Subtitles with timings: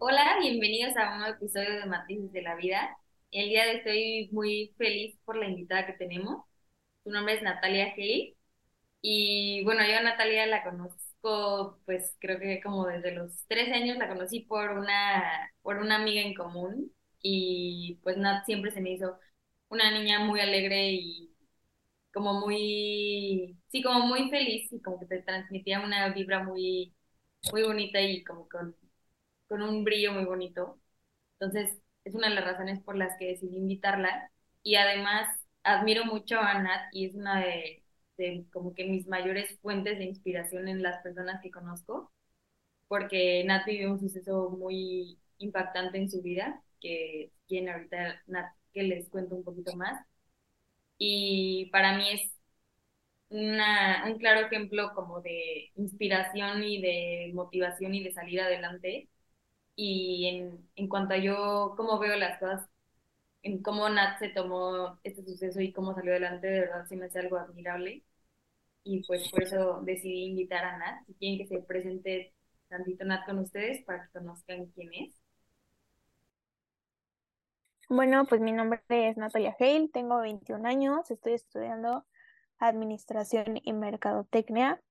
[0.00, 2.96] Hola, bienvenidos a un nuevo episodio de Matices de la Vida.
[3.30, 6.44] El día de hoy estoy muy feliz por la invitada que tenemos.
[7.04, 8.36] Su nombre es Natalia Hale.
[9.02, 13.98] Y bueno, yo a Natalia la conozco, pues creo que como desde los 13 años
[13.98, 16.92] la conocí por una, por una amiga en común.
[17.22, 19.18] Y pues Nat siempre se me hizo
[19.68, 21.34] una niña muy alegre y
[22.12, 26.94] como muy, sí, como muy feliz y como que te transmitía una vibra muy,
[27.52, 28.76] muy bonita y como con
[29.48, 30.80] con un brillo muy bonito.
[31.40, 34.30] Entonces, es una de las razones por las que decidí invitarla.
[34.62, 35.28] Y además,
[35.64, 37.84] admiro mucho a Nat y es una de,
[38.52, 42.12] como que mis mayores fuentes de inspiración en las personas que conozco,
[42.88, 48.82] porque Nat vivió un suceso muy impactante en su vida, que tiene ahorita Nat, que
[48.84, 50.04] les cuento un poquito más.
[50.98, 52.32] Y para mí es
[53.30, 59.08] una, un claro ejemplo como de inspiración y de motivación y de salir adelante
[59.80, 62.68] y en, en cuanto a yo, cómo veo las cosas,
[63.44, 67.06] en cómo Nat se tomó este suceso y cómo salió adelante, de verdad sí me
[67.06, 68.02] hace algo admirable.
[68.82, 71.06] Y pues por eso decidí invitar a Nat.
[71.06, 72.34] Si quieren que se presente
[72.68, 75.14] tantito Nat con ustedes para que conozcan quién es.
[77.88, 82.04] Bueno, pues mi nombre es Natalia Hale, tengo 21 años, estoy estudiando
[82.58, 84.82] Administración y Mercadotecnia.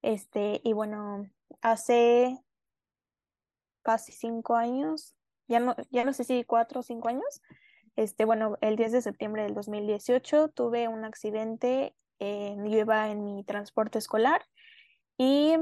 [0.00, 1.28] Este, y bueno,
[1.60, 2.42] hace
[3.82, 5.14] casi cinco años,
[5.48, 7.42] ya no, ya no sé si cuatro o cinco años.
[7.96, 13.24] Este, bueno, el 10 de septiembre del 2018 tuve un accidente, eh, yo iba en
[13.24, 14.42] mi transporte escolar
[15.18, 15.56] y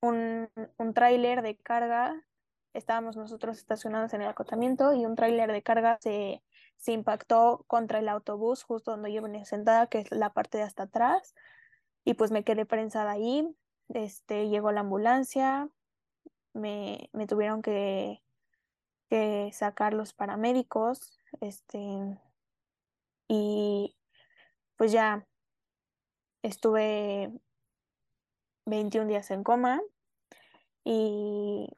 [0.00, 2.20] un, un tráiler de carga,
[2.72, 6.42] estábamos nosotros estacionados en el acotamiento y un tráiler de carga se,
[6.82, 10.64] se impactó contra el autobús justo donde yo venía sentada, que es la parte de
[10.64, 11.34] hasta atrás,
[12.04, 13.48] y pues me quedé prensada ahí.
[13.88, 15.68] Este, llegó la ambulancia,
[16.54, 18.22] me, me tuvieron que,
[19.08, 21.78] que sacar los paramédicos, este,
[23.28, 23.96] y
[24.76, 25.26] pues ya
[26.42, 27.32] estuve
[28.66, 29.80] 21 días en coma
[30.84, 31.68] y,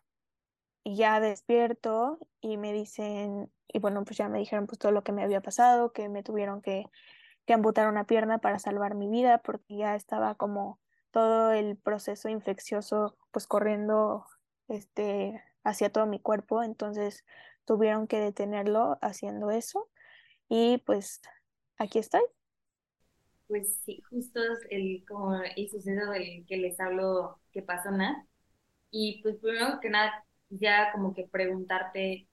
[0.84, 5.12] ya despierto y me dicen, y bueno, pues ya me dijeron pues todo lo que
[5.12, 6.84] me había pasado, que me tuvieron que,
[7.46, 10.78] que amputar una pierna para salvar mi vida porque ya estaba como
[11.10, 14.26] todo el proceso infeccioso pues corriendo
[14.69, 17.25] este, hacia todo mi cuerpo, entonces
[17.64, 19.88] tuvieron que detenerlo haciendo eso
[20.48, 21.22] y pues
[21.78, 22.22] aquí estoy.
[23.47, 28.16] Pues sí, justo el, como el suceso del que les hablo que pasó Nat.
[28.91, 32.28] Y pues primero que nada, ya como que preguntarte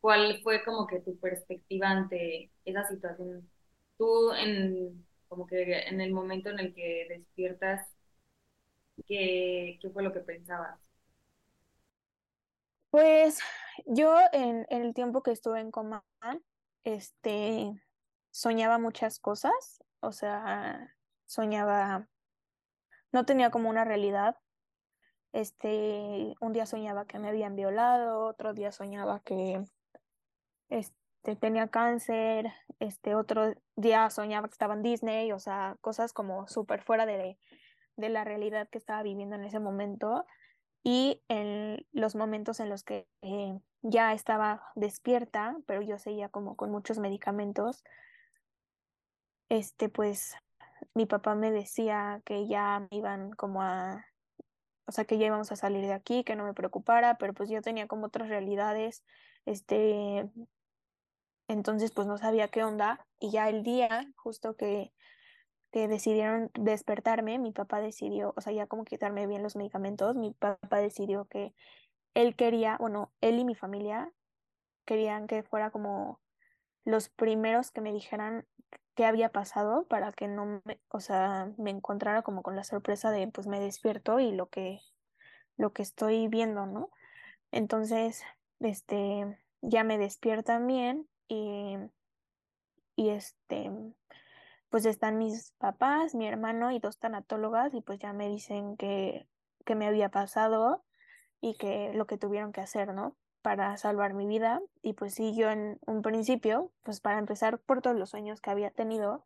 [0.00, 3.50] cuál fue como que tu perspectiva ante esa situación.
[3.98, 7.88] Tú en como que en el momento en el que despiertas,
[9.06, 10.78] ¿qué, qué fue lo que pensabas?
[12.90, 13.38] Pues
[13.86, 16.04] yo en, el tiempo que estuve en coma,
[16.82, 17.72] este,
[18.30, 20.96] soñaba muchas cosas, o sea,
[21.26, 22.08] soñaba,
[23.12, 24.36] no tenía como una realidad.
[25.32, 29.62] Este, un día soñaba que me habían violado, otro día soñaba que
[30.68, 36.48] este, tenía cáncer, este, otro día soñaba que estaba en Disney, o sea, cosas como
[36.48, 37.38] súper fuera de,
[37.96, 40.26] de la realidad que estaba viviendo en ese momento
[40.82, 46.56] y en los momentos en los que eh, ya estaba despierta, pero yo seguía como
[46.56, 47.84] con muchos medicamentos,
[49.48, 50.34] este pues
[50.94, 54.06] mi papá me decía que ya iban como a,
[54.86, 57.50] o sea, que ya íbamos a salir de aquí, que no me preocupara, pero pues
[57.50, 59.04] yo tenía como otras realidades,
[59.44, 60.30] este,
[61.48, 64.92] entonces pues no sabía qué onda y ya el día justo que
[65.72, 70.32] que decidieron despertarme, mi papá decidió, o sea, ya como quitarme bien los medicamentos, mi
[70.32, 71.54] papá decidió que
[72.14, 74.12] él quería, bueno, él y mi familia
[74.84, 76.20] querían que fuera como
[76.84, 78.46] los primeros que me dijeran
[78.94, 83.10] qué había pasado para que no me, o sea, me encontrara como con la sorpresa
[83.10, 84.80] de pues me despierto y lo que
[85.56, 86.90] lo que estoy viendo, ¿no?
[87.52, 88.22] Entonces,
[88.60, 91.76] este ya me despiertan bien y
[92.96, 93.70] y este
[94.70, 99.28] pues están mis papás, mi hermano y dos tanatólogas y pues ya me dicen que,
[99.66, 100.84] que me había pasado
[101.40, 103.16] y que lo que tuvieron que hacer, ¿no?
[103.42, 104.60] Para salvar mi vida.
[104.82, 108.50] Y pues sí, yo en un principio, pues para empezar por todos los sueños que
[108.50, 109.24] había tenido,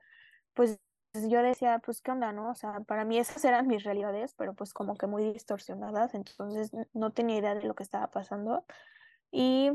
[0.54, 0.80] pues
[1.14, 2.50] yo decía, pues qué onda, ¿no?
[2.50, 6.72] O sea, para mí esas eran mis realidades, pero pues como que muy distorsionadas, entonces
[6.92, 8.64] no tenía idea de lo que estaba pasando.
[9.30, 9.72] Y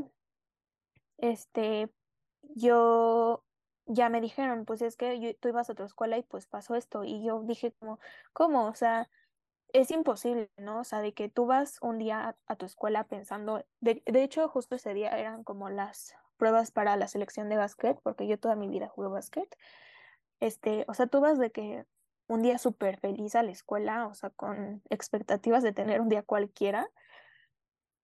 [1.18, 1.90] este,
[2.42, 3.44] yo
[3.92, 7.04] ya me dijeron, pues es que tú ibas a otra escuela y pues pasó esto.
[7.04, 7.98] Y yo dije como,
[8.32, 8.66] ¿cómo?
[8.66, 9.10] O sea,
[9.72, 10.80] es imposible, ¿no?
[10.80, 14.48] O sea, de que tú vas un día a, tu escuela pensando, de, de, hecho,
[14.48, 18.56] justo ese día eran como las pruebas para la selección de básquet, porque yo toda
[18.56, 19.56] mi vida jugué básquet.
[20.40, 21.84] Este, o sea, tú vas de que
[22.28, 26.22] un día súper feliz a la escuela, o sea, con expectativas de tener un día
[26.22, 26.88] cualquiera,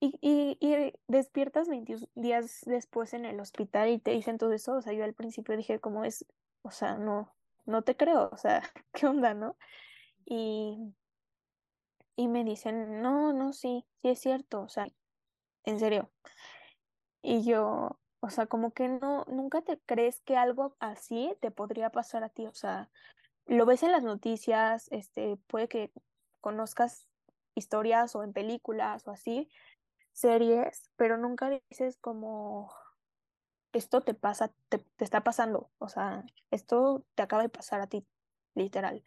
[0.00, 4.74] y, y, y despiertas 21 días después en el hospital y te dicen todo eso,
[4.74, 6.26] o sea, yo al principio dije, ¿cómo es?
[6.62, 7.34] O sea, no,
[7.64, 8.62] no te creo, o sea,
[8.92, 9.56] ¿qué onda, no?
[10.24, 10.94] Y
[12.16, 14.88] y me dicen, no, no, sí, sí es cierto, o sea,
[15.64, 16.10] en serio.
[17.22, 21.90] Y yo, o sea, como que no, nunca te crees que algo así te podría
[21.90, 22.90] pasar a ti, o sea,
[23.46, 25.92] lo ves en las noticias, este, puede que
[26.40, 27.06] conozcas
[27.54, 29.48] historias o en películas o así,
[30.16, 32.72] series, pero nunca dices como,
[33.72, 38.06] esto te pasa, te, está pasando, o sea, esto te acaba de pasar a ti,
[38.54, 39.04] literal.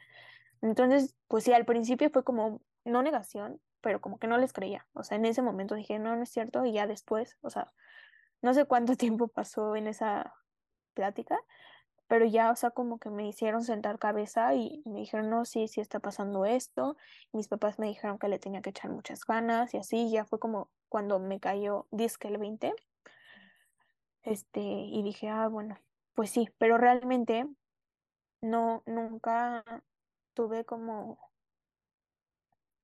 [0.62, 4.88] Entonces, pues sí, al principio fue como no negación, pero como que no les creía.
[4.94, 7.72] O sea, en ese momento dije, no, no es cierto, y ya después, o sea,
[8.42, 10.36] no sé cuánto tiempo pasó en esa
[10.94, 11.40] plática,
[12.08, 15.68] pero ya, o sea, como que me hicieron sentar cabeza y me dijeron, no, sí,
[15.68, 16.98] sí está pasando esto.
[17.34, 20.40] Mis papás me dijeron que le tenía que echar muchas ganas y así, ya fue
[20.40, 22.74] como cuando me cayó disque el 20.
[24.24, 25.80] Este, y dije, ah, bueno,
[26.14, 27.48] pues sí, pero realmente
[28.42, 29.64] no, nunca
[30.34, 31.18] tuve como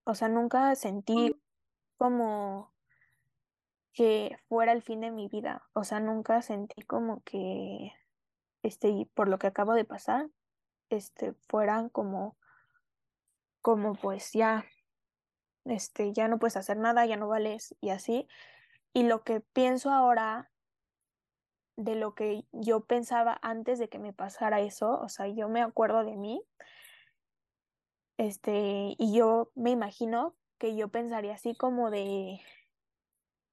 [0.05, 1.35] o sea, nunca sentí
[1.97, 2.71] como
[3.91, 5.67] que fuera el fin de mi vida.
[5.73, 7.91] O sea, nunca sentí como que,
[8.61, 10.29] este, por lo que acabo de pasar,
[10.89, 12.37] este, fueran como,
[13.61, 14.63] como pues ya,
[15.65, 18.27] este, ya no puedes hacer nada, ya no vales y así.
[18.93, 20.51] Y lo que pienso ahora
[21.77, 25.61] de lo que yo pensaba antes de que me pasara eso, o sea, yo me
[25.61, 26.41] acuerdo de mí
[28.17, 32.39] este, y yo me imagino que yo pensaría así como de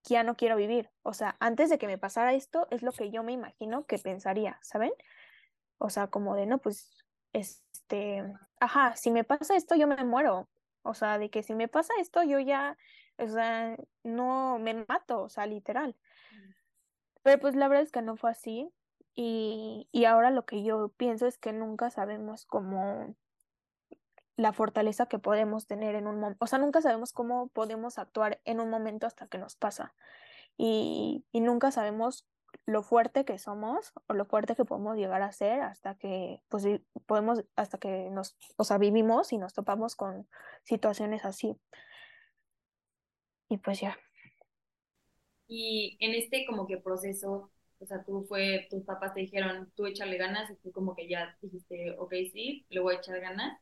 [0.04, 0.90] ya no quiero vivir.
[1.02, 3.98] O sea, antes de que me pasara esto, es lo que yo me imagino que
[3.98, 4.92] pensaría, ¿saben?
[5.78, 8.24] O sea, como de, no, pues, este,
[8.60, 10.48] ajá, si me pasa esto, yo me muero.
[10.82, 12.76] O sea, de que si me pasa esto, yo ya,
[13.18, 15.96] o sea, no me mato, o sea, literal.
[17.22, 18.68] Pero pues la verdad es que no fue así.
[19.14, 23.14] Y, y ahora lo que yo pienso es que nunca sabemos cómo
[24.36, 28.40] la fortaleza que podemos tener en un momento, o sea, nunca sabemos cómo podemos actuar
[28.44, 29.94] en un momento hasta que nos pasa.
[30.56, 32.26] Y, y, nunca sabemos
[32.66, 36.64] lo fuerte que somos o lo fuerte que podemos llegar a ser hasta que, pues,
[37.06, 40.28] podemos, hasta que nos, o sea, vivimos y nos topamos con
[40.64, 41.56] situaciones así.
[43.48, 43.98] Y pues ya.
[45.46, 49.86] Y en este como que proceso, o sea, tú fue, tus papás te dijeron, tú
[49.86, 53.60] échale ganas y tú como que ya dijiste, ok, sí, le voy a echar ganas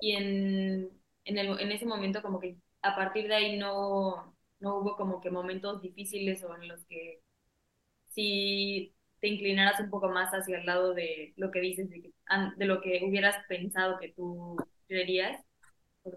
[0.00, 0.90] y en,
[1.24, 5.20] en, el, en ese momento como que a partir de ahí no, no hubo como
[5.20, 7.22] que momentos difíciles o en los que
[8.10, 12.12] si te inclinaras un poco más hacia el lado de lo que dices, de,
[12.56, 14.56] de lo que hubieras pensado que tú
[14.88, 15.42] creerías,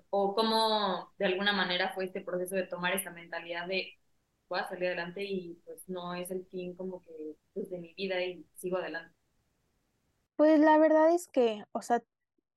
[0.10, 3.94] o cómo de alguna manera fue este proceso de tomar esa mentalidad de
[4.50, 7.94] voy a salir adelante y pues no es el fin como que pues, de mi
[7.96, 9.16] vida y sigo adelante.
[10.36, 12.04] Pues la verdad es que, o sea,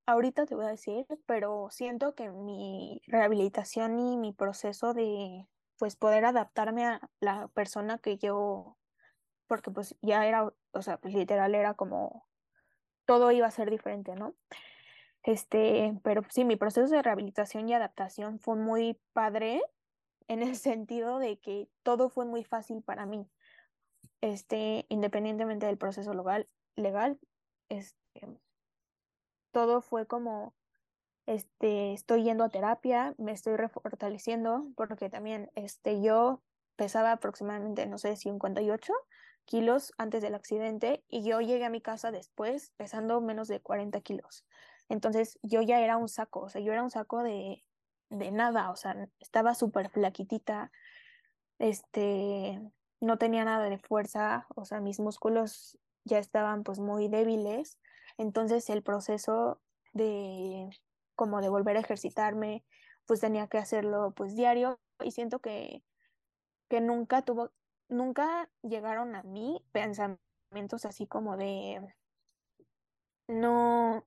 [0.05, 5.95] ahorita te voy a decir, pero siento que mi rehabilitación y mi proceso de pues
[5.95, 8.77] poder adaptarme a la persona que yo,
[9.47, 12.25] porque pues ya era, o sea, pues literal era como
[13.05, 14.35] todo iba a ser diferente, ¿no?
[15.23, 19.61] Este, pero sí, mi proceso de rehabilitación y adaptación fue muy padre
[20.27, 23.27] en el sentido de que todo fue muy fácil para mí.
[24.21, 27.19] Este, independientemente del proceso legal, legal,
[27.69, 28.39] este,
[29.51, 30.53] todo fue como,
[31.25, 36.41] este, estoy yendo a terapia, me estoy refortaleciendo, porque también, este, yo
[36.75, 38.93] pesaba aproximadamente, no sé, 58
[39.45, 44.01] kilos antes del accidente y yo llegué a mi casa después pesando menos de 40
[44.01, 44.45] kilos.
[44.89, 47.63] Entonces yo ya era un saco, o sea, yo era un saco de,
[48.09, 50.71] de nada, o sea, estaba súper flaquitita,
[51.59, 52.61] este,
[52.99, 57.79] no tenía nada de fuerza, o sea, mis músculos ya estaban pues muy débiles
[58.17, 59.61] entonces el proceso
[59.93, 60.69] de
[61.15, 62.65] como de volver a ejercitarme,
[63.05, 65.83] pues tenía que hacerlo pues diario y siento que,
[66.69, 67.51] que nunca tuvo,
[67.89, 71.81] nunca llegaron a mí pensamientos así como de
[73.27, 74.05] no,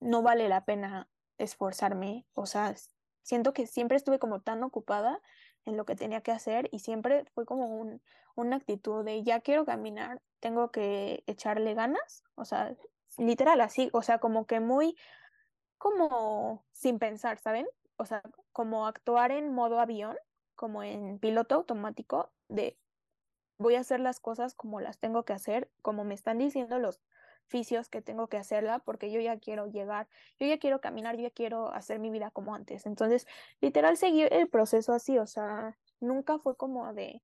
[0.00, 1.08] no vale la pena
[1.38, 2.74] esforzarme, o sea,
[3.22, 5.20] siento que siempre estuve como tan ocupada
[5.64, 8.02] en lo que tenía que hacer y siempre fue como un,
[8.34, 12.74] una actitud de ya quiero caminar, tengo que echarle ganas, o sea,
[13.18, 14.96] literal así, o sea, como que muy,
[15.78, 17.66] como sin pensar, ¿saben?
[18.02, 18.22] o sea,
[18.52, 20.16] como actuar en modo avión,
[20.54, 22.76] como en piloto automático, de
[23.58, 27.00] voy a hacer las cosas como las tengo que hacer, como me están diciendo los
[27.46, 31.22] fisios que tengo que hacerla, porque yo ya quiero llegar, yo ya quiero caminar, yo
[31.22, 32.86] ya quiero hacer mi vida como antes.
[32.86, 33.26] Entonces,
[33.60, 37.22] literal, seguí el proceso así, o sea, nunca fue como de,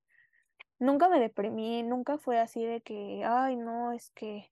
[0.77, 4.51] nunca me deprimí, nunca fue así de que, ay, no, es que,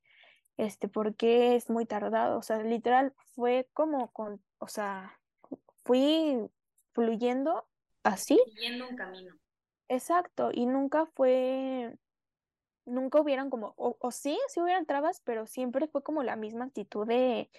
[0.57, 2.39] este, ¿por qué es muy tardado?
[2.39, 5.19] O sea, literal, fue como con, o sea,
[5.83, 6.49] fui
[6.93, 7.67] fluyendo
[8.03, 8.39] así.
[8.45, 9.35] Siguiendo un camino.
[9.89, 11.97] Exacto, y nunca fue,
[12.85, 17.07] nunca hubieran como, o, sí, sí hubieran trabas, pero siempre fue como la misma actitud
[17.07, 17.49] de,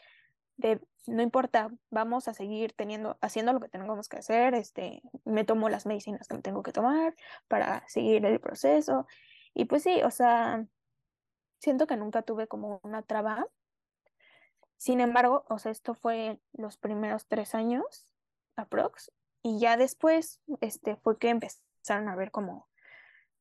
[0.58, 5.44] de no importa, vamos a seguir teniendo, haciendo lo que tengamos que hacer, este, me
[5.44, 7.14] tomo las medicinas que tengo que tomar
[7.49, 9.06] para seguir el proceso.
[9.54, 10.66] Y pues sí, o sea,
[11.61, 13.47] siento que nunca tuve como una traba.
[14.76, 18.06] Sin embargo, o sea, esto fue los primeros tres años,
[18.56, 21.30] aprox, y ya después, este, fue que
[21.78, 22.68] empezaron a ver como,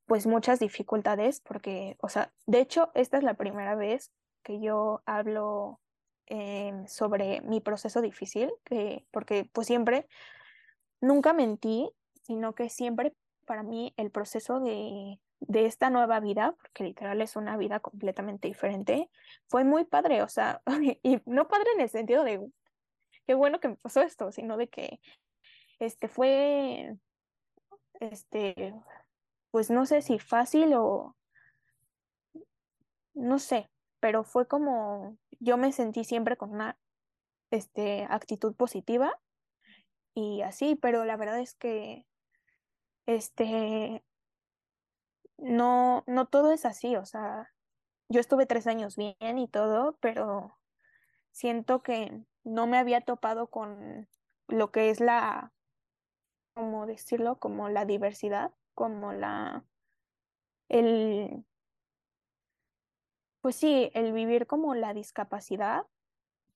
[0.06, 4.12] pues muchas dificultades, porque, o sea, de hecho, esta es la primera vez
[4.44, 5.82] que yo hablo
[6.30, 10.10] Em, sobre mi proceso difícil, que, porque pues siempre,
[11.00, 11.90] nunca mentí,
[12.24, 13.14] sino que siempre
[13.46, 18.50] para mí el proceso de, de esta nueva vida, porque literal es una vida completamente
[18.50, 19.10] diferente,
[19.48, 20.62] fue muy padre, o sea,
[21.02, 22.46] y no padre en el sentido de
[23.26, 25.00] qué bueno que me pasó esto, sino de que
[25.80, 26.98] este fue,
[28.00, 28.74] este,
[29.52, 31.16] pues no sé si fácil o,
[33.14, 36.78] no sé, pero fue como, yo me sentí siempre con una
[37.52, 39.20] este, actitud positiva
[40.14, 42.06] y así, pero la verdad es que
[43.06, 44.04] este,
[45.38, 47.52] no, no todo es así, o sea,
[48.10, 50.58] yo estuve tres años bien y todo, pero
[51.32, 54.08] siento que no me había topado con
[54.48, 55.54] lo que es la,
[56.58, 59.64] como decirlo, como la diversidad, como la,
[60.70, 61.46] el,
[63.42, 65.86] pues sí, el vivir como la discapacidad,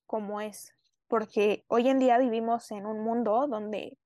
[0.07, 0.73] como es,
[1.07, 3.99] porque hoy en día vivimos en un mundo donde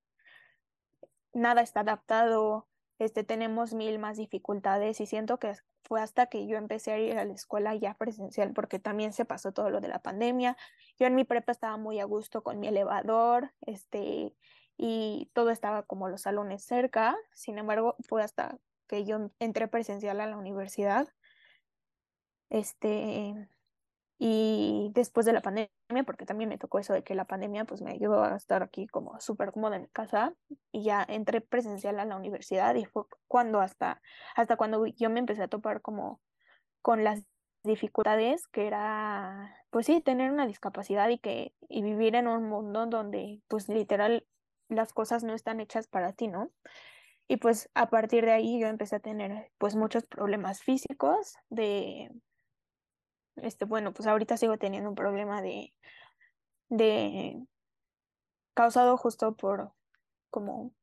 [1.31, 2.67] nada está adaptado,
[2.99, 5.53] este, tenemos mil más dificultades y siento que
[5.85, 9.23] fue hasta que yo empecé a ir a la escuela ya presencial, porque también se
[9.23, 10.57] pasó todo lo de la pandemia.
[10.99, 14.35] Yo en mi prepa estaba muy a gusto con mi elevador, este,
[14.77, 17.15] y todo estaba como los salones cerca.
[17.33, 21.07] Sin embargo, fue hasta que yo entré presencial a la universidad
[22.49, 23.49] este,
[24.17, 25.69] y después de la pandemia,
[26.05, 28.87] porque también me tocó eso de que la pandemia pues me ayudó a estar aquí
[28.87, 30.33] como súper cómoda en casa
[30.71, 34.01] y ya entré presencial a la universidad y fue cuando hasta,
[34.35, 36.21] hasta cuando yo me empecé a topar como
[36.81, 37.23] con las
[37.63, 42.85] dificultades que era pues sí tener una discapacidad y que y vivir en un mundo
[42.85, 44.25] donde pues literal
[44.69, 46.51] las cosas no están hechas para ti, ¿no?
[47.27, 52.11] Y pues a partir de ahí yo empecé a tener pues muchos problemas físicos de
[53.37, 55.73] este, bueno, pues ahorita sigo teniendo un problema de,
[56.69, 57.45] de
[58.53, 59.73] causado justo por
[60.29, 60.73] como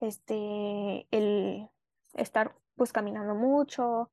[0.00, 1.68] este el
[2.14, 4.10] estar pues caminando mucho,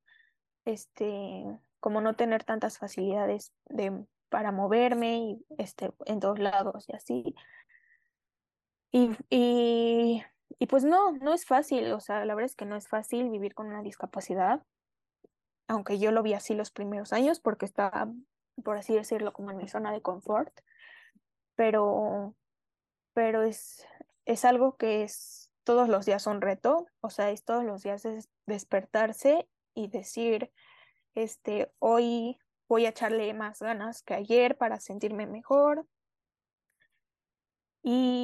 [0.66, 1.44] este,
[1.80, 7.36] como no tener tantas facilidades de para moverme y este en todos lados y así.
[8.92, 12.88] Y, y, pues no, no es fácil, o sea, la verdad es que no es
[12.88, 14.64] fácil vivir con una discapacidad
[15.72, 18.12] aunque yo lo vi así los primeros años porque estaba,
[18.64, 20.54] por así decirlo, como en mi zona de confort,
[21.56, 22.36] pero,
[23.14, 23.88] pero es,
[24.26, 28.04] es algo que es todos los días un reto, o sea, es todos los días
[28.04, 30.52] es despertarse y decir,
[31.16, 35.88] este, hoy voy a echarle más ganas que ayer para sentirme mejor.
[37.82, 38.21] Y,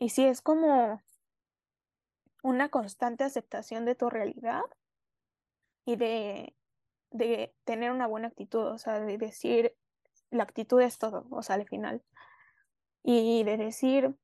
[0.00, 1.00] y sí, es como
[2.42, 4.62] una constante aceptación de tu realidad
[5.84, 6.56] y de,
[7.10, 9.76] de tener una buena actitud, o sea, de decir,
[10.30, 12.02] la actitud es todo, o sea, al final.
[13.02, 14.16] Y de decir,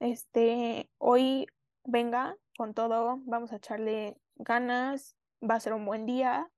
[0.00, 1.46] este, hoy
[1.84, 5.16] venga con todo, vamos a echarle ganas,
[5.48, 6.50] va a ser un buen día.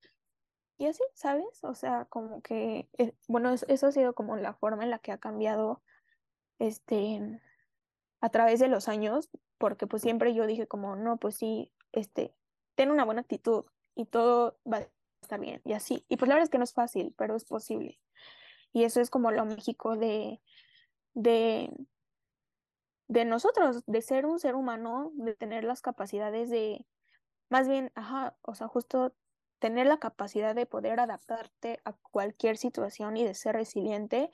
[0.79, 1.63] Y así, ¿sabes?
[1.63, 5.13] O sea, como que, eh, bueno, eso, ha sido como la forma en la que
[5.13, 5.83] ha cambiado,
[6.59, 7.41] este,
[8.27, 12.35] a través de los años, porque pues siempre yo dije como, no, pues sí, este,
[12.75, 14.89] ten una buena actitud y todo va a
[15.23, 16.05] estar bien y así.
[16.09, 18.01] Y pues la verdad es que no es fácil, pero es posible.
[18.73, 20.43] Y eso es como lo mágico de,
[21.15, 21.71] de,
[23.07, 26.85] de nosotros, de ser un ser humano, de tener las capacidades de,
[27.49, 29.15] más bien, ajá, o sea, justo
[29.61, 34.33] tener la capacidad de poder adaptarte a cualquier situación y de ser resiliente.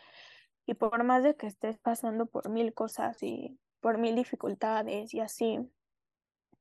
[0.64, 5.20] Y por más de que estés pasando por mil cosas y por mil dificultades y
[5.20, 5.58] así,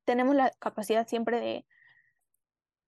[0.04, 1.64] tenemos la capacidad siempre de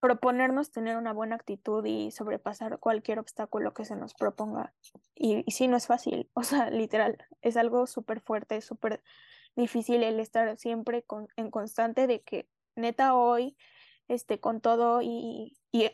[0.00, 4.74] proponernos tener una buena actitud y sobrepasar cualquier obstáculo que se nos proponga.
[5.14, 9.02] Y, y sí, no es fácil, o sea, literal, es algo súper fuerte, súper
[9.56, 13.56] difícil el estar siempre con, en constante de que neta hoy,
[14.08, 15.90] este, con todo y, y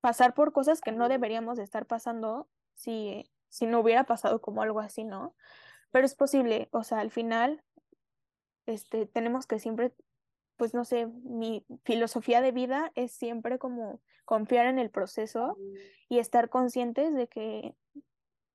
[0.00, 4.62] pasar por cosas que no deberíamos de estar pasando si, si no hubiera pasado como
[4.62, 5.34] algo así, ¿no?
[5.90, 7.64] Pero es posible, o sea, al final,
[8.70, 9.92] este, tenemos que siempre
[10.60, 15.56] pues no sé, mi filosofía de vida es siempre como confiar en el proceso
[16.10, 17.74] y estar conscientes de que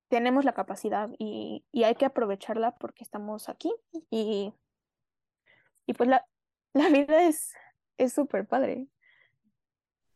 [0.07, 3.73] tenemos la capacidad y, y hay que aprovecharla porque estamos aquí
[4.11, 4.53] y,
[5.87, 6.27] y pues la,
[6.73, 7.55] la vida es
[8.13, 8.87] súper padre.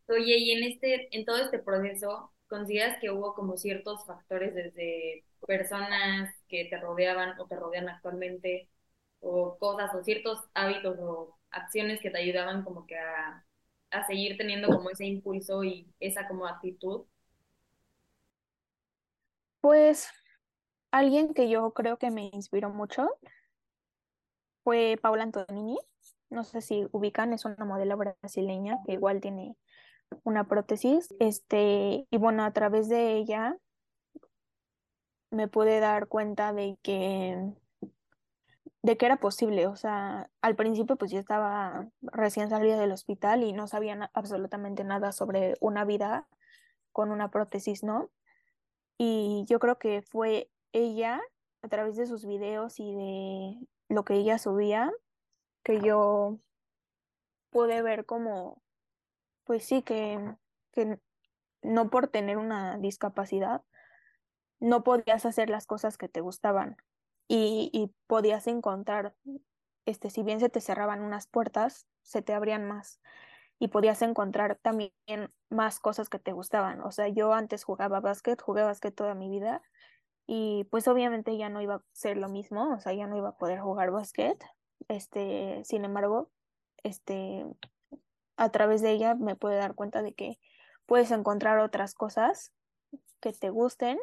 [0.08, 5.24] Oye, y en este, en todo este proceso, ¿consideras que hubo como ciertos factores desde
[5.46, 8.68] personas que te rodeaban o te rodean actualmente,
[9.20, 13.44] o cosas, o ciertos hábitos o acciones que te ayudaban como que a,
[13.90, 17.04] a seguir teniendo como ese impulso y esa como actitud?
[19.60, 20.08] Pues
[20.90, 23.08] alguien que yo creo que me inspiró mucho
[24.64, 25.78] fue Paula Antonini.
[26.30, 29.56] No sé si ubican, es una modelo brasileña que igual tiene
[30.24, 31.08] una prótesis.
[31.18, 33.56] Este, y bueno, a través de ella
[35.30, 37.52] me pude dar cuenta de que
[38.82, 39.66] de que era posible.
[39.66, 44.84] O sea, al principio pues yo estaba recién salida del hospital y no sabía absolutamente
[44.84, 46.28] nada sobre una vida
[46.92, 48.10] con una prótesis, ¿no?
[48.98, 51.20] Y yo creo que fue ella,
[51.62, 54.92] a través de sus videos y de lo que ella subía,
[55.62, 56.38] que yo
[57.50, 58.62] pude ver como,
[59.44, 60.36] pues sí, que,
[60.72, 60.98] que
[61.62, 63.62] no por tener una discapacidad,
[64.58, 66.76] no podías hacer las cosas que te gustaban
[67.32, 69.14] y, podías encontrar,
[69.86, 73.00] este, si bien se te cerraban unas puertas, se te abrían más
[73.60, 74.92] y podías encontrar también
[75.48, 76.80] más cosas que te gustaban.
[76.80, 79.62] O sea, yo antes jugaba básquet, jugué básquet toda mi vida
[80.26, 83.28] y pues obviamente ya no iba a ser lo mismo, o sea, ya no iba
[83.30, 84.42] a poder jugar básquet.
[84.88, 86.30] Este, sin embargo,
[86.82, 87.46] este,
[88.36, 90.38] a través de ella me pude dar cuenta de que
[90.86, 92.52] puedes encontrar otras cosas
[93.20, 93.98] que te gusten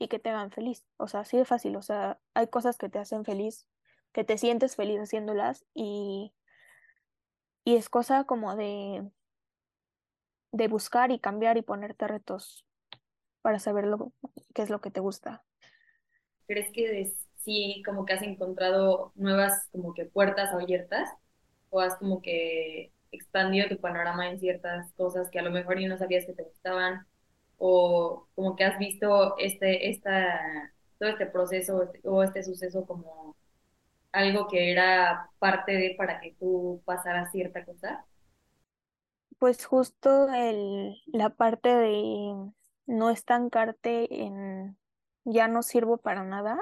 [0.00, 0.86] y que te hagan feliz.
[0.98, 1.76] O sea, así de fácil.
[1.76, 3.68] O sea, hay cosas que te hacen feliz,
[4.12, 6.34] que te sientes feliz haciéndolas y,
[7.64, 9.10] y es cosa como de,
[10.52, 12.64] de buscar y cambiar y ponerte retos
[13.42, 14.12] para saber lo,
[14.54, 15.44] qué es lo que te gusta.
[16.46, 21.08] ¿Crees que sí, como que has encontrado nuevas como que puertas abiertas
[21.70, 25.88] o has como que expandido tu panorama en ciertas cosas que a lo mejor ya
[25.88, 27.06] no sabías que te gustaban
[27.62, 33.36] o como que has visto este, esta, todo este proceso o este suceso como
[34.12, 38.06] algo que era parte de para que tú pasaras cierta cosa?
[39.38, 42.34] Pues justo el, la parte de
[42.86, 44.78] no estancarte en
[45.24, 46.58] ya no sirvo para nada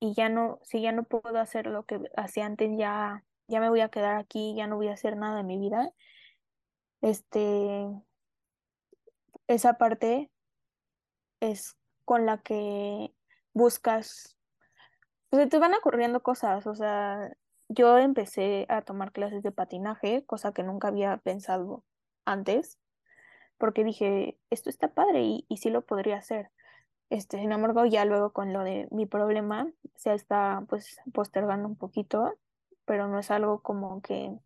[0.00, 3.68] y ya no, si ya no puedo hacer lo que hacía antes, ya, ya me
[3.68, 5.92] voy a quedar aquí, ya no voy a hacer nada de mi vida.
[7.02, 7.86] Este,
[9.54, 10.30] esa parte
[11.40, 13.12] es con la que
[13.52, 14.36] buscas,
[15.28, 17.32] pues te van ocurriendo cosas, o sea,
[17.68, 21.84] yo empecé a tomar clases de patinaje, cosa que nunca había pensado
[22.24, 22.78] antes,
[23.58, 26.50] porque dije, esto está padre y, y sí lo podría hacer.
[27.10, 31.76] Este, sin embargo, ya luego con lo de mi problema se está pues postergando un
[31.76, 32.38] poquito,
[32.84, 34.38] pero no es algo como que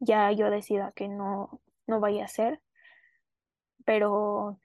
[0.00, 2.60] ya yo decida que no, no vaya a hacer
[3.84, 4.58] pero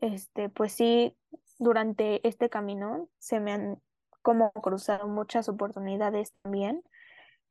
[0.00, 1.16] este, pues sí,
[1.58, 3.82] durante este camino se me han
[4.22, 6.82] como cruzado muchas oportunidades también.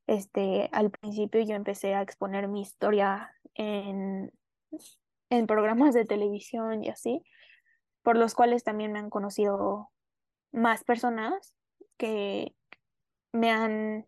[0.08, 4.32] Este, al principio yo empecé a exponer mi historia en,
[5.30, 7.24] en programas de televisión y así,
[8.04, 9.90] por los cuales también me han conocido
[10.52, 11.56] más personas
[11.98, 12.56] que
[13.32, 14.06] me han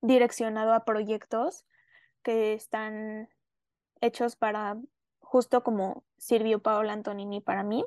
[0.00, 1.66] direccionado a proyectos
[2.22, 3.28] que están
[4.00, 4.76] hechos para,
[5.20, 7.84] justo como sirvió Paola Antonini para mí,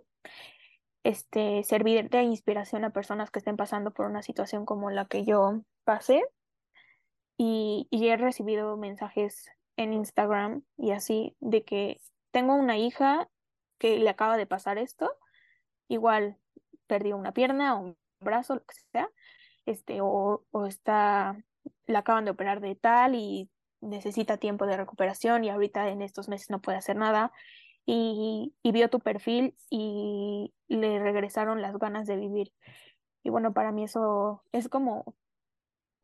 [1.04, 5.26] este, servir de inspiración a personas que estén pasando por una situación como la que
[5.26, 6.24] yo pasé.
[7.38, 13.30] Y, y he recibido mensajes en Instagram y así de que tengo una hija
[13.80, 15.12] que le acaba de pasar esto,
[15.88, 16.38] igual
[16.86, 19.10] perdió una pierna o un brazo, lo que sea,
[19.66, 21.36] este, o, o está,
[21.88, 23.50] la acaban de operar de tal y
[23.82, 27.32] necesita tiempo de recuperación y ahorita en estos meses no puede hacer nada.
[27.86, 32.54] Y, vio tu perfil y le regresaron las ganas de vivir.
[33.24, 35.16] Y bueno, para mí eso es como,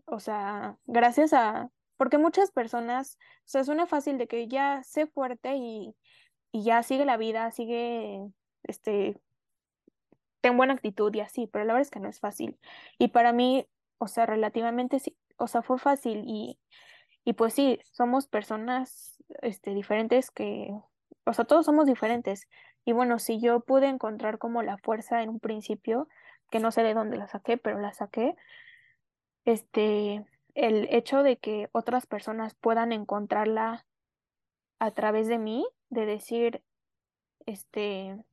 [0.05, 5.07] o sea, gracias a, porque muchas personas, o sea, suena fácil de que ya sé
[5.07, 5.95] fuerte y,
[6.51, 8.21] y ya sigue la vida, sigue,
[8.63, 9.19] este,
[10.41, 12.59] ten buena actitud y así, pero la verdad es que no es fácil.
[12.99, 16.59] Y para mí, o sea, relativamente sí, o sea, fue fácil y,
[17.27, 20.71] y pues sí, somos personas, este, diferentes que,
[21.25, 22.47] o sea, todos somos diferentes.
[22.85, 26.07] Y bueno, si yo pude encontrar como la fuerza en un principio,
[26.49, 28.37] que no sé de dónde la saqué, pero la saqué,
[29.43, 33.85] este, el hecho de que otras personas puedan encontrarla
[34.79, 36.63] a través de mí, de decir,
[37.45, 38.23] este,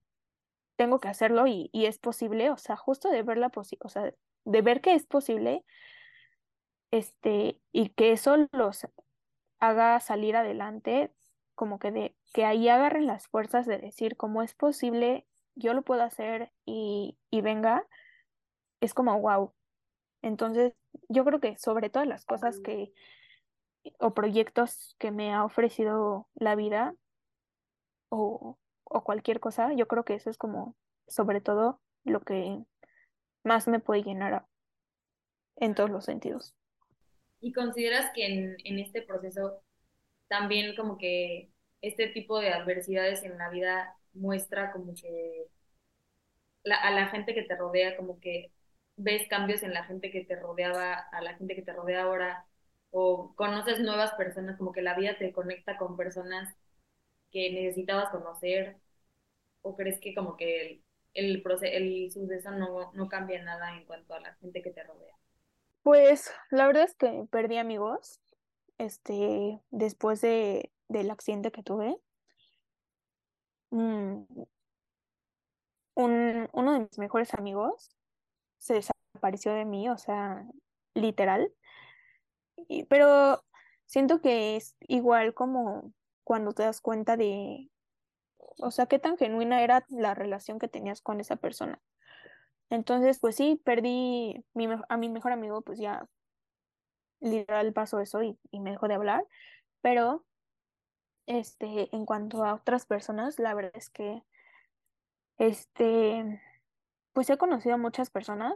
[0.77, 4.15] tengo que hacerlo y, y es posible, o sea, justo de ver la o sea,
[4.45, 5.65] de ver que es posible,
[6.95, 8.87] este, y que eso los
[9.59, 11.13] haga salir adelante,
[11.57, 15.27] como que de que ahí agarren las fuerzas de decir cómo es posible,
[15.57, 17.85] yo lo puedo hacer y, y venga,
[18.81, 19.53] es como wow.
[20.23, 20.73] Entonces,
[21.09, 22.93] yo creo que sobre todas las cosas que
[23.99, 26.95] o proyectos que me ha ofrecido la vida
[28.09, 30.77] o, o cualquier cosa, yo creo que eso es como
[31.09, 32.65] sobre todo lo que
[33.43, 34.47] más me puede llenar
[35.57, 36.55] en todos los sentidos.
[37.45, 39.63] ¿Y consideras que en, en este proceso
[40.29, 41.51] también como que
[41.83, 45.49] este tipo de adversidades en la vida muestra como que
[46.63, 48.53] la, a la gente que te rodea, como que
[48.97, 52.47] ves cambios en la gente que te rodeaba, a la gente que te rodea ahora,
[52.91, 56.55] o conoces nuevas personas, como que la vida te conecta con personas
[57.33, 58.79] que necesitabas conocer,
[59.63, 60.83] o crees que como que
[61.15, 64.85] el, el, el suceso no, no cambia nada en cuanto a la gente que te
[64.85, 65.15] rodea?
[65.85, 68.19] Pues la verdad es que perdí amigos,
[68.79, 71.99] este, después de, del accidente que tuve.
[73.71, 74.25] Mm,
[75.95, 77.91] un, uno de mis mejores amigos
[78.59, 80.47] se desapareció de mí, o sea,
[80.95, 81.53] literal.
[82.57, 83.45] Y, pero
[83.85, 85.93] siento que es igual como
[86.25, 87.71] cuando te das cuenta de,
[88.39, 91.83] o sea, qué tan genuina era la relación que tenías con esa persona.
[92.75, 94.45] Entonces, pues sí, perdí
[94.89, 96.09] a mi mejor amigo, pues ya
[97.21, 99.27] literal pasó eso y, y me dejó de hablar,
[99.83, 100.25] pero
[101.27, 104.23] este, en cuanto a otras personas, la verdad es que,
[105.39, 106.41] este,
[107.13, 108.55] pues he conocido a muchas personas,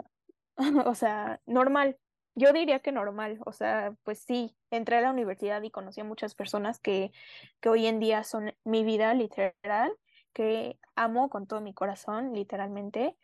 [0.87, 1.99] o sea, normal,
[2.35, 6.05] yo diría que normal, o sea, pues sí, entré a la universidad y conocí a
[6.05, 7.13] muchas personas que,
[7.61, 9.93] que hoy en día son mi vida literal,
[10.33, 13.17] que amo con todo mi corazón, literalmente.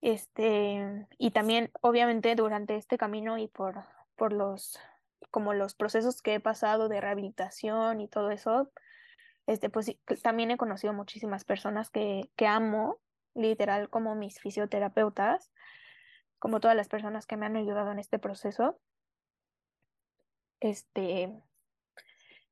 [0.00, 3.84] Este, y también, obviamente, durante este camino y por,
[4.16, 4.78] por los,
[5.30, 8.70] como los procesos que he pasado de rehabilitación y todo eso,
[9.46, 13.00] este, pues también he conocido muchísimas personas que, que amo,
[13.34, 15.50] literal, como mis fisioterapeutas
[16.38, 18.78] como todas las personas que me han ayudado en este proceso.
[20.60, 21.32] Este,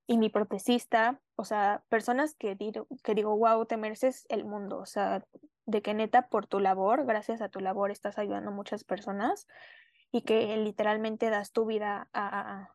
[0.07, 4.79] y mi protecista, o sea, personas que digo, que digo, wow, te mereces el mundo,
[4.79, 5.25] o sea,
[5.67, 9.47] de que neta por tu labor, gracias a tu labor estás ayudando a muchas personas
[10.13, 12.71] y que literalmente das tu vida a,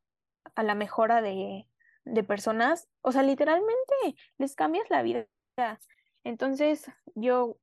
[0.55, 1.67] a la mejora de,
[2.05, 5.27] de personas, o sea, literalmente les cambias la vida.
[6.23, 7.57] Entonces, yo,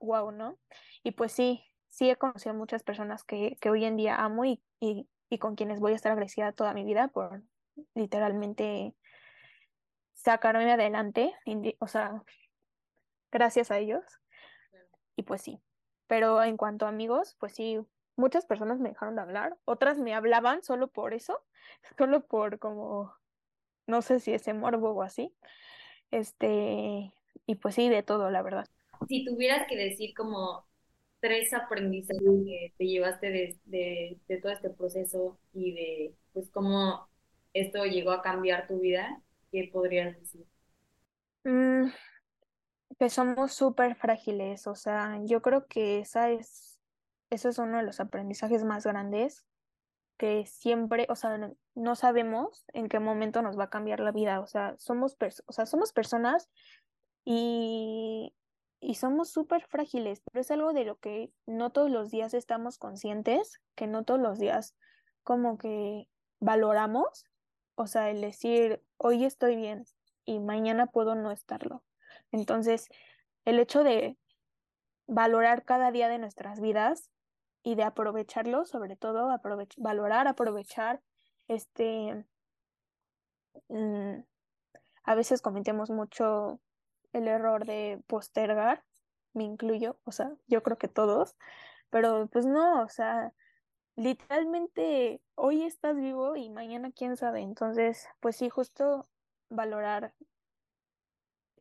[0.00, 0.58] wow, ¿no?
[1.02, 4.62] Y pues sí, sí he conocido muchas personas que, que hoy en día amo y,
[4.80, 7.42] y, y, con quienes voy a estar agradecida toda mi vida por
[7.94, 8.94] literalmente
[10.14, 11.34] sacarme adelante,
[11.78, 12.22] o sea,
[13.30, 14.04] gracias a ellos.
[15.16, 15.60] Y pues sí,
[16.06, 17.78] pero en cuanto a amigos, pues sí,
[18.16, 21.42] muchas personas me dejaron de hablar, otras me hablaban solo por eso,
[21.98, 23.12] solo por como,
[23.86, 25.32] no sé si ese morbo o así.
[26.10, 27.12] Este,
[27.46, 28.66] y pues sí, de todo, la verdad.
[29.08, 30.66] Si tuvieras que decir como
[31.20, 37.08] tres aprendizajes que te llevaste de, de, de, todo este proceso y de pues cómo
[37.52, 40.46] esto llegó a cambiar tu vida, ¿qué podrías decir?
[41.44, 41.88] Mm,
[42.98, 46.80] que somos súper frágiles, o sea, yo creo que esa es,
[47.30, 49.44] eso es uno de los aprendizajes más grandes,
[50.16, 54.40] que siempre, o sea, no sabemos en qué momento nos va a cambiar la vida,
[54.40, 56.48] o sea, somos, o sea, somos personas
[57.24, 58.34] y
[58.80, 62.78] y somos súper frágiles, pero es algo de lo que no todos los días estamos
[62.78, 64.76] conscientes, que no todos los días
[65.22, 66.08] como que
[66.40, 67.24] valoramos,
[67.74, 69.84] o sea, el decir, hoy estoy bien
[70.24, 71.82] y mañana puedo no estarlo.
[72.32, 72.88] Entonces,
[73.44, 74.18] el hecho de
[75.06, 77.10] valorar cada día de nuestras vidas
[77.62, 79.28] y de aprovecharlo, sobre todo
[79.78, 81.02] valorar, aprovechar,
[81.48, 82.24] este,
[83.68, 84.20] mm,
[85.04, 86.60] a veces cometemos mucho
[87.12, 88.84] el error de postergar,
[89.32, 91.36] me incluyo, o sea, yo creo que todos,
[91.90, 93.32] pero pues no, o sea,
[93.96, 97.40] literalmente hoy estás vivo y mañana quién sabe.
[97.40, 99.08] Entonces, pues sí, justo
[99.48, 100.14] valorar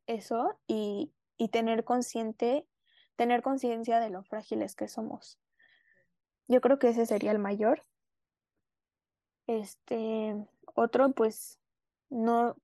[0.08, 2.68] eso y, y tener consciente,
[3.16, 5.40] tener conciencia de lo frágiles que somos.
[6.48, 7.82] Yo creo que ese sería el mayor.
[9.48, 10.36] Este,
[10.76, 11.60] otro, pues,
[12.10, 12.56] no,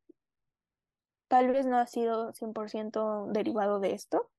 [1.28, 4.30] tal vez no ha sido 100% derivado de esto,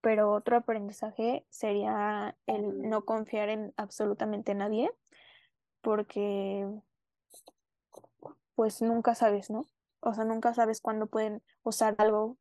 [0.00, 4.90] pero otro aprendizaje sería el no confiar en absolutamente nadie,
[5.80, 6.66] porque
[8.54, 9.66] pues nunca sabes, ¿no?
[10.02, 12.36] O sea, nunca sabes cuándo pueden usar algo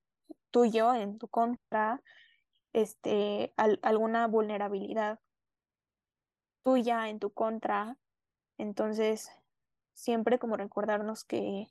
[0.49, 2.01] tuyo en tu contra,
[2.73, 5.19] este, alguna vulnerabilidad
[6.63, 7.97] tuya en tu contra.
[8.57, 9.31] Entonces,
[9.93, 11.67] siempre como recordarnos que,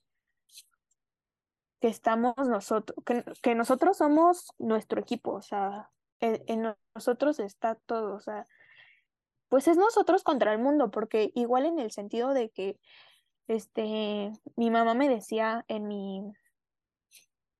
[1.80, 2.96] que estamos nosotros,
[3.42, 8.46] que, nosotros somos nuestro equipo, o sea, en, en, nosotros está todo, o sea,
[9.48, 12.78] pues es nosotros contra el mundo, porque igual en el sentido de que,
[13.50, 16.22] este, mi mamá me decía en mi,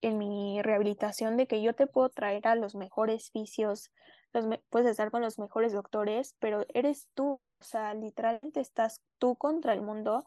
[0.02, 3.90] en mi rehabilitación de que yo te puedo traer a los mejores vicios,
[4.32, 9.34] los puedes estar con los mejores doctores, pero eres tú, o sea, literalmente estás tú
[9.34, 10.24] contra el mundo,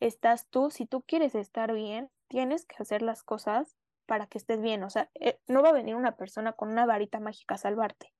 [0.00, 4.60] estás tú, si tú quieres estar bien, tienes que hacer las cosas para que estés
[4.60, 7.58] bien, o sea, eh, no va a venir una persona con una varita mágica a
[7.58, 8.12] salvarte.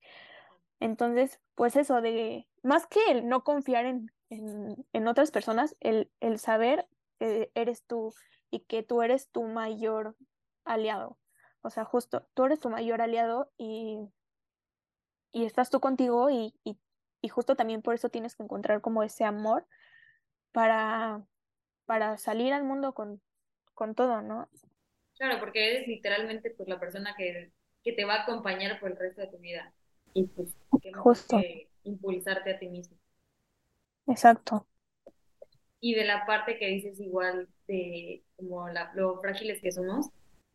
[0.78, 6.10] Entonces, pues eso de, más que el no confiar en, en, en otras personas, el,
[6.20, 6.86] el saber
[7.18, 8.14] que eres tú
[8.50, 10.16] y que tú eres tu mayor
[10.64, 11.18] aliado.
[11.62, 13.98] O sea, justo, tú eres tu mayor aliado y,
[15.32, 16.78] y estás tú contigo y, y,
[17.20, 19.66] y, justo también por eso tienes que encontrar como ese amor
[20.52, 21.26] para,
[21.84, 23.20] para salir al mundo con,
[23.74, 24.48] con todo, ¿no?
[25.16, 28.96] Claro, porque eres literalmente pues la persona que, que te va a acompañar por el
[28.96, 29.72] resto de tu vida
[30.12, 31.38] y pues que justo.
[31.38, 32.96] Que impulsarte a ti mismo.
[34.06, 34.66] Exacto.
[35.80, 40.08] Y de la parte que dices igual de como la, lo frágiles que somos,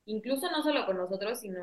[0.06, 1.62] incluso no solo con nosotros, sino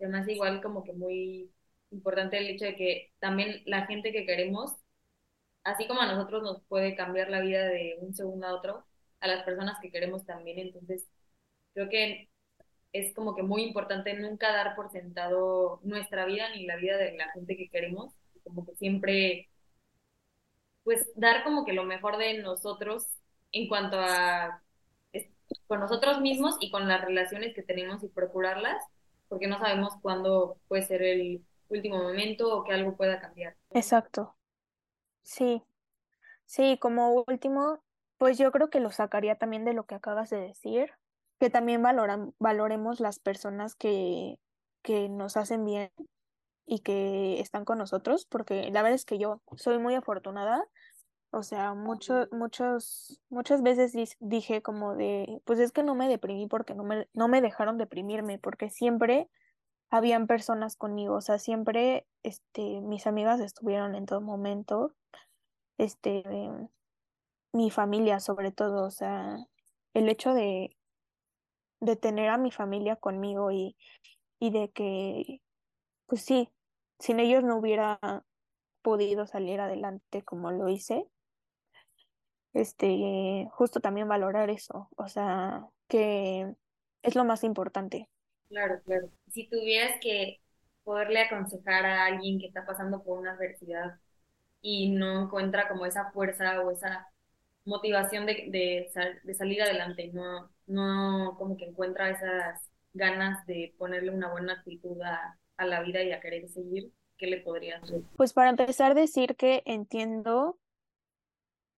[0.00, 1.50] además igual como que muy
[1.90, 4.72] importante el hecho de que también la gente que queremos,
[5.64, 8.84] así como a nosotros nos puede cambiar la vida de un segundo a otro,
[9.20, 10.58] a las personas que queremos también.
[10.60, 11.08] Entonces,
[11.74, 12.30] creo que
[12.92, 17.16] es como que muy importante nunca dar por sentado nuestra vida ni la vida de
[17.16, 19.50] la gente que queremos, como que siempre,
[20.84, 23.06] pues dar como que lo mejor de nosotros
[23.52, 24.62] en cuanto a
[25.66, 28.82] con nosotros mismos y con las relaciones que tenemos y procurarlas,
[29.28, 33.56] porque no sabemos cuándo puede ser el último momento o que algo pueda cambiar.
[33.70, 34.36] Exacto.
[35.22, 35.62] Sí.
[36.44, 37.82] Sí, como último,
[38.18, 40.90] pues yo creo que lo sacaría también de lo que acabas de decir,
[41.38, 44.38] que también valoran, valoremos las personas que,
[44.82, 45.90] que nos hacen bien
[46.72, 50.64] y que están con nosotros, porque la verdad es que yo soy muy afortunada
[51.34, 56.46] o sea, muchos, muchos, muchas veces dije como de, pues es que no me deprimí
[56.46, 59.30] porque no me, no me dejaron deprimirme, porque siempre
[59.88, 64.92] habían personas conmigo, o sea, siempre, este, mis amigas estuvieron en todo momento,
[65.78, 66.22] este,
[67.54, 69.38] mi familia sobre todo, o sea,
[69.94, 70.76] el hecho de,
[71.80, 73.74] de tener a mi familia conmigo y,
[74.38, 75.40] y de que,
[76.08, 76.50] pues sí,
[77.02, 78.00] sin ellos no hubiera
[78.82, 81.06] podido salir adelante como lo hice,
[82.52, 86.54] este, justo también valorar eso, o sea, que
[87.02, 88.08] es lo más importante.
[88.48, 89.10] Claro, claro.
[89.30, 90.40] Si tuvieras que
[90.84, 93.98] poderle aconsejar a alguien que está pasando por una adversidad
[94.62, 97.08] y no encuentra como esa fuerza o esa
[97.64, 98.90] motivación de, de,
[99.24, 105.00] de salir adelante, no, no como que encuentra esas ganas de ponerle una buena actitud
[105.02, 108.04] a, a la vida y a querer seguir, ¿qué le podrías decir?
[108.16, 110.58] Pues para empezar decir que entiendo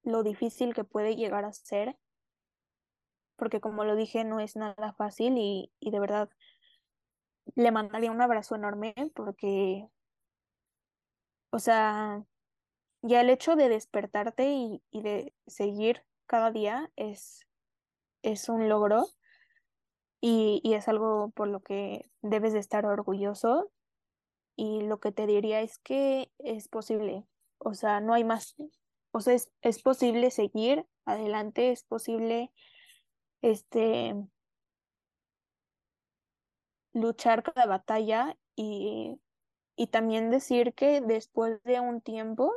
[0.03, 1.97] lo difícil que puede llegar a ser,
[3.37, 6.31] porque como lo dije, no es nada fácil y, y de verdad
[7.57, 9.87] le mandaría un abrazo enorme porque,
[11.51, 12.25] o sea,
[13.03, 17.47] ya el hecho de despertarte y, y de seguir cada día es,
[18.23, 19.07] es un logro
[20.21, 23.71] y, y es algo por lo que debes de estar orgulloso
[24.57, 27.27] y lo que te diría es que es posible,
[27.59, 28.57] o sea, no hay más,
[29.13, 32.53] o sea, es, posible seguir adelante, es posible
[33.43, 34.15] este
[36.93, 39.21] luchar cada batalla y,
[39.77, 42.53] y también decir que después de un tiempo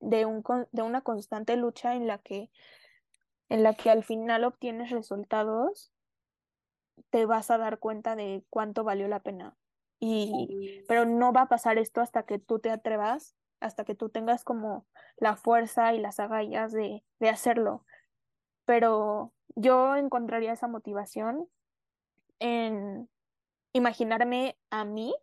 [0.00, 2.50] de, un, de una constante lucha en la que
[3.48, 5.92] en la que al final obtienes resultados,
[7.10, 9.54] te vas a dar cuenta de cuánto valió la pena
[10.04, 14.08] y pero no va a pasar esto hasta que tú te atrevas, hasta que tú
[14.08, 14.84] tengas como
[15.16, 17.86] la fuerza y las agallas de, de hacerlo.
[18.64, 21.48] Pero yo encontraría esa motivación
[22.40, 23.08] en
[23.72, 25.14] imaginarme a mí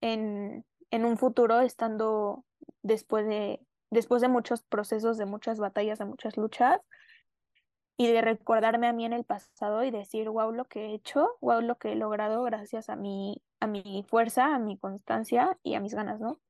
[0.00, 2.44] en, en un futuro estando
[2.82, 6.80] después de, después de muchos procesos, de muchas batallas, de muchas luchas,
[7.96, 11.36] y de recordarme a mí en el pasado y decir, wow, lo que he hecho,
[11.40, 15.74] wow, lo que he logrado gracias a mi, a mi fuerza, a mi constancia y
[15.74, 16.40] a mis ganas, ¿no?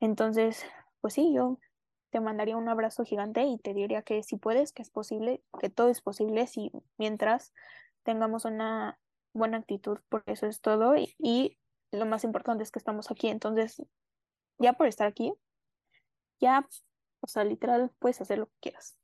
[0.00, 0.64] Entonces,
[1.00, 1.58] pues sí, yo
[2.10, 5.70] te mandaría un abrazo gigante y te diría que si puedes, que es posible, que
[5.70, 7.52] todo es posible si mientras
[8.02, 8.98] tengamos una
[9.32, 11.58] buena actitud, por eso es todo y, y
[11.92, 13.82] lo más importante es que estamos aquí, entonces
[14.58, 15.34] ya por estar aquí,
[16.40, 16.68] ya,
[17.20, 18.96] o sea, literal, puedes hacer lo que quieras.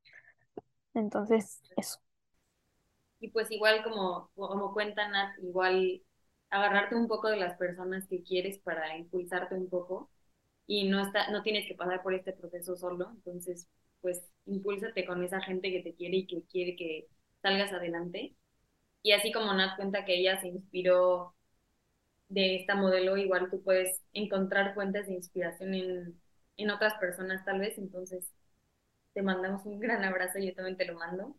[0.95, 1.99] Entonces, eso.
[3.21, 6.03] Y pues igual como, como cuenta Nat, igual
[6.51, 10.11] agarrarte un poco de las personas que quieres para impulsarte un poco
[10.67, 13.69] y no, está, no tienes que pasar por este proceso solo, entonces
[14.01, 17.09] pues impúlsate con esa gente que te quiere y que quiere que
[17.43, 18.37] salgas adelante.
[19.03, 21.35] Y así como Nat cuenta que ella se inspiró
[22.29, 26.21] de esta modelo, igual tú puedes encontrar fuentes de inspiración en,
[26.57, 28.33] en otras personas tal vez, entonces
[29.21, 31.37] te mandamos un gran abrazo, yo también te lo mando.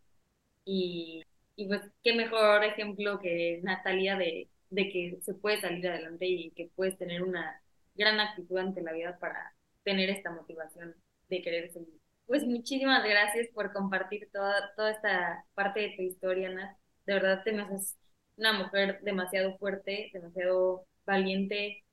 [0.64, 1.24] Y,
[1.56, 6.50] y pues qué mejor ejemplo que Natalia de, de que se puede salir adelante y
[6.52, 7.60] que puedes tener una
[7.94, 10.94] gran actitud ante la vida para tener esta motivación
[11.28, 12.00] de querer seguir.
[12.26, 16.76] Pues muchísimas gracias por compartir toda, toda esta parte de tu historia, Nat.
[17.06, 17.96] De verdad te me haces
[18.36, 21.84] una mujer demasiado fuerte, demasiado valiente,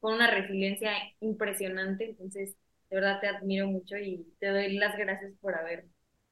[0.00, 2.10] con una resiliencia impresionante.
[2.10, 2.56] Entonces,
[2.92, 5.86] de verdad te admiro mucho y te doy las gracias por haber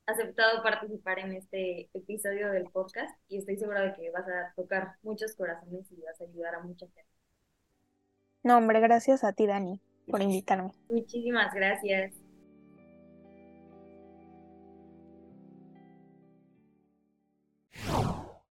[0.05, 4.97] aceptado participar en este episodio del podcast y estoy segura de que vas a tocar
[5.03, 7.09] muchos corazones y vas a ayudar a mucha gente.
[8.43, 10.73] No, hombre, gracias a ti, Dani, por invitarme.
[10.91, 12.13] Muchísimas gracias.